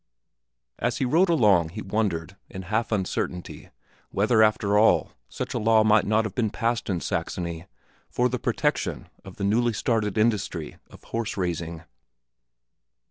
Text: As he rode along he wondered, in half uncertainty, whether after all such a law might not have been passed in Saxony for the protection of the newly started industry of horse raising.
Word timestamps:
As 0.79 0.97
he 0.97 1.05
rode 1.05 1.29
along 1.29 1.69
he 1.69 1.81
wondered, 1.83 2.35
in 2.49 2.63
half 2.63 2.91
uncertainty, 2.91 3.69
whether 4.09 4.41
after 4.41 4.75
all 4.75 5.11
such 5.29 5.53
a 5.53 5.59
law 5.59 5.83
might 5.83 6.07
not 6.07 6.25
have 6.25 6.33
been 6.33 6.49
passed 6.49 6.89
in 6.89 6.99
Saxony 7.01 7.67
for 8.09 8.27
the 8.27 8.39
protection 8.39 9.09
of 9.23 9.35
the 9.35 9.43
newly 9.43 9.73
started 9.73 10.17
industry 10.17 10.77
of 10.89 11.03
horse 11.03 11.37
raising. 11.37 11.83